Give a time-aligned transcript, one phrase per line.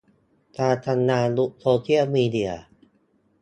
[0.59, 2.51] การทำงานยุคโซเซียลมีเดีย